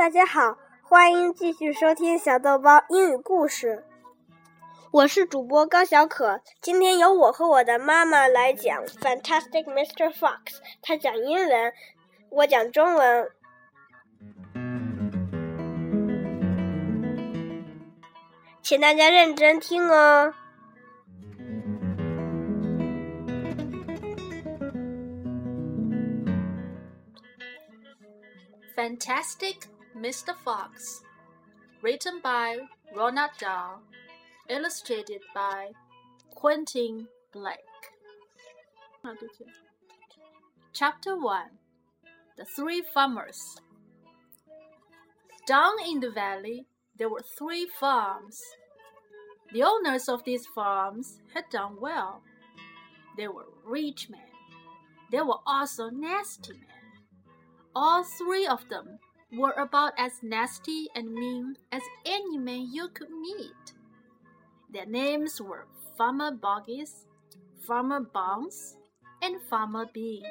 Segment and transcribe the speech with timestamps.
[0.00, 3.84] 大家好，欢迎继续收听小豆包英语故事。
[4.92, 10.10] 我是主播高小可，今天由我和我的妈妈来讲《Fantastic Mr.
[10.10, 10.38] Fox》，
[10.80, 11.74] 他讲英文，
[12.30, 13.30] 我讲中文。
[18.62, 20.32] 请大家认真听哦。
[28.74, 29.56] Fantastic
[30.00, 30.34] Mr.
[30.34, 31.02] Fox,
[31.82, 32.56] written by
[32.96, 33.82] Ronald Dahl,
[34.48, 35.72] illustrated by
[36.34, 37.58] Quentin Blake.
[40.72, 41.42] Chapter 1
[42.38, 43.60] The Three Farmers.
[45.46, 46.64] Down in the valley,
[46.96, 48.40] there were three farms.
[49.52, 52.22] The owners of these farms had done well.
[53.18, 54.32] They were rich men.
[55.12, 57.04] They were also nasty men.
[57.74, 58.98] All three of them
[59.32, 63.74] were about as nasty and mean as any man you could meet.
[64.72, 67.06] Their names were Farmer Boggies,
[67.66, 68.76] Farmer Bounce,
[69.22, 70.24] and Farmer Bean.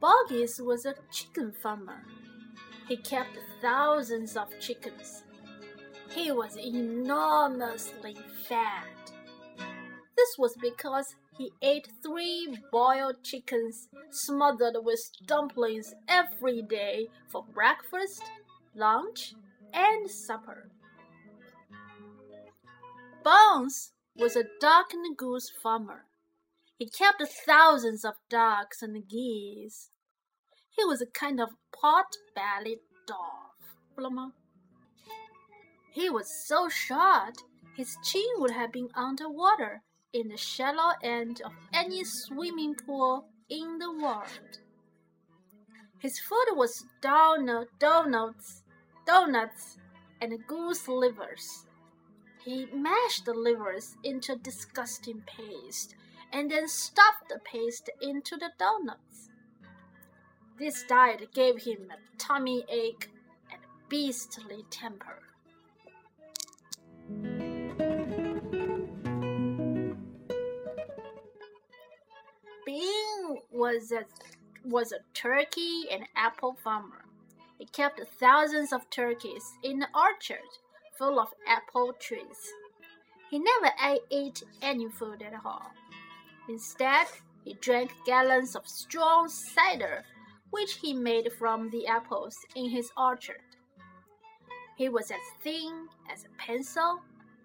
[0.00, 2.02] Boggies was a chicken farmer.
[2.88, 5.24] He kept thousands of chickens.
[6.10, 8.16] He was enormously
[8.48, 8.86] fat.
[10.16, 18.22] This was because he ate three boiled chickens smothered with dumplings every day for breakfast,
[18.74, 19.34] lunch,
[19.72, 20.70] and supper.
[23.22, 26.06] Bones was a duck and goose farmer.
[26.76, 29.90] He kept thousands of ducks and geese.
[30.70, 33.48] He was a kind of pot-bellied dog.
[35.90, 37.42] He was so short,
[37.74, 43.78] his chin would have been underwater in the shallow end of any swimming pool in
[43.78, 44.58] the world.
[45.98, 48.62] His food was donut, donuts,
[49.06, 49.78] donuts,
[50.20, 51.66] and goose livers.
[52.44, 55.94] He mashed the livers into a disgusting paste
[56.32, 59.30] and then stuffed the paste into the donuts.
[60.58, 63.10] This diet gave him a tummy ache
[63.50, 65.27] and a beastly temper.
[72.78, 74.04] Bean was a
[74.64, 77.06] was a turkey and apple farmer.
[77.58, 80.50] He kept thousands of turkeys in an orchard
[80.96, 82.52] full of apple trees.
[83.32, 83.72] He never
[84.12, 85.72] ate any food at all.
[86.48, 87.08] Instead,
[87.42, 90.04] he drank gallons of strong cider,
[90.50, 93.42] which he made from the apples in his orchard.
[94.76, 97.00] He was as thin as a pencil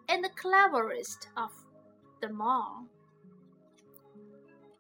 [0.10, 1.50] and the cleverest of
[2.22, 2.86] them all.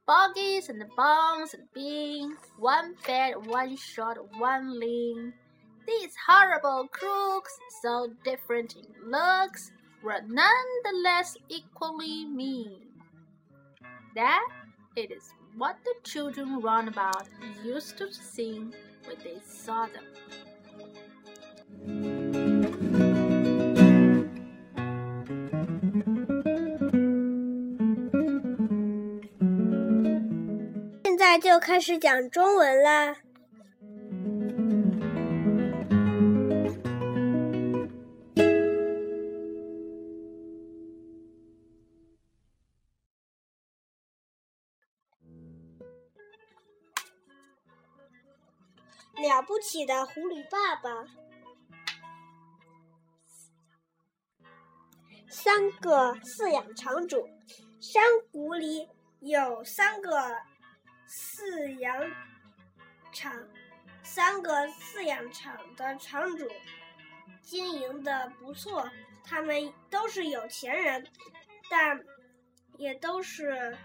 [0.06, 5.34] Boggies and Bones and Bean, one fat, one short, one lean.
[5.88, 9.72] These horrible crooks, so different in looks,
[10.04, 12.82] were none the less equally mean.
[14.14, 14.46] That
[14.98, 17.30] it is what the children round about
[17.64, 18.74] used to sing
[19.06, 20.04] when they saw them.
[31.34, 33.16] 在就开始讲中文啦。
[49.16, 51.08] 了不起的狐狸爸爸，
[55.28, 57.28] 三个饲养场主，
[57.82, 58.88] 山谷里
[59.20, 60.36] 有三个
[61.14, 62.12] 饲养
[63.12, 63.48] 场，
[64.02, 66.50] 三个饲养场的场主
[67.42, 68.90] 经营的不错，
[69.24, 71.06] 他们都是有钱人，
[71.70, 72.04] 但
[72.78, 73.78] 也都是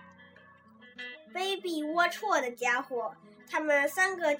[1.35, 3.15] 卑鄙龌龊的家伙。
[3.51, 4.39] 他们三个。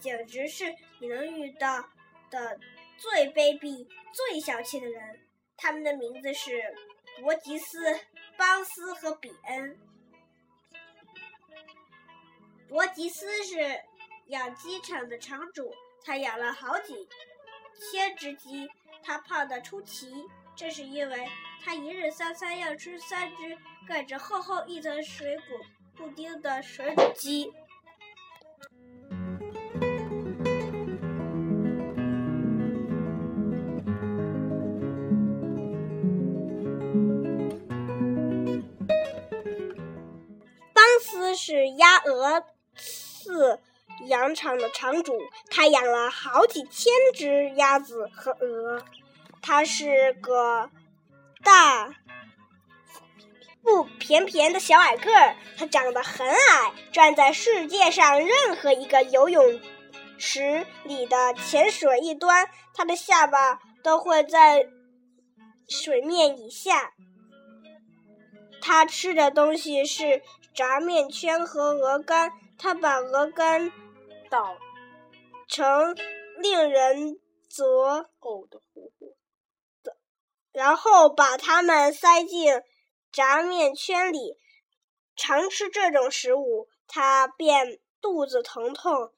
[0.00, 0.64] 简直是
[1.00, 1.84] 你能遇到
[2.30, 2.56] 的
[2.98, 5.18] 最卑鄙、最小气的人。
[5.56, 6.72] 他们的名字是
[7.20, 7.98] 伯吉斯、
[8.36, 9.76] 邦斯和比恩。
[12.68, 13.80] 伯吉斯是
[14.26, 15.72] 养鸡场的场主，
[16.04, 17.08] 他养了好几
[17.90, 18.68] 千只鸡，
[19.02, 20.12] 他胖得出奇，
[20.54, 21.26] 这是因为
[21.64, 23.56] 他一日三餐要吃三只
[23.88, 25.58] 盖着厚厚一层水果
[25.96, 27.52] 布丁的水煮鸡。
[40.74, 42.44] 邦斯是鸭鹅。
[43.28, 43.58] 饲
[44.06, 45.20] 养场的场主，
[45.50, 48.82] 他养了好几千只鸭子和鹅。
[49.42, 50.70] 他是个
[51.42, 51.94] 大
[53.62, 59.60] 不便便的小矮个儿，他长得很矮，站在世界上任何一个游泳
[60.18, 64.68] 池里的浅水一端，他的下巴都会在
[65.68, 66.92] 水面以下。
[68.60, 70.22] 他吃的东西是
[70.54, 73.72] 炸面圈和鹅肝，他把鹅肝
[74.28, 74.58] 捣
[75.46, 75.96] 成
[76.38, 79.16] 令人作呕的糊糊。
[80.52, 82.52] 然后把它们塞进
[83.12, 84.36] 炸面圈里。
[85.14, 89.12] 常吃这种食物，他便肚子疼痛，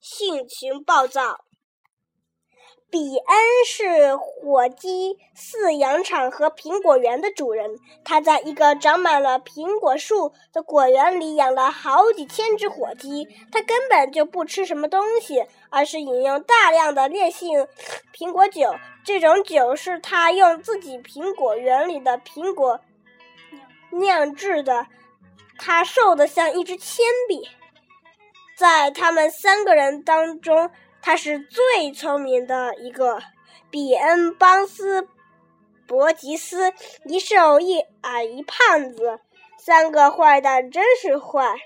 [0.00, 1.44] 性情暴躁。
[2.90, 7.76] 比恩是火鸡饲养场和苹果园的主人。
[8.04, 13.26] 他在一个长满了苹果树的果园里养了好几千只火鸡。
[13.50, 17.66] 他根本就不吃什么东西，而是饮用大量的烈性
[18.16, 18.72] 苹果酒。
[19.04, 22.80] 这种酒是他用自己苹果园里的苹果
[23.90, 24.86] 酿制的。
[25.58, 27.48] 他瘦得像一支铅笔。
[28.56, 30.70] 在他们三个人当中。
[31.06, 33.20] 他是最聪明的一个，
[33.70, 35.02] 比恩·邦斯·
[35.86, 36.72] 伯吉斯，
[37.04, 39.20] 一瘦一矮一胖子，
[39.58, 41.56] 三个坏蛋真是坏。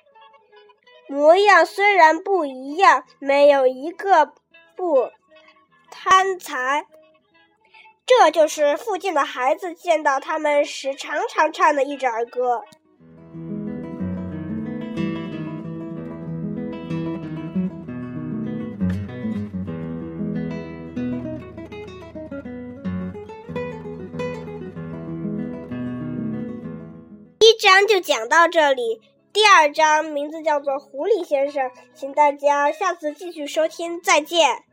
[1.07, 4.33] 模样虽然不一样，没有一个
[4.75, 5.13] 不
[5.89, 6.85] 贪财。
[8.05, 12.65] 这就是附近的孩子见到他们时常常唱的一支儿歌。
[27.69, 28.99] 章就讲到这里，
[29.31, 34.65] 第二章名字叫做《狐狸先生》，请大家下次继续收听，再见。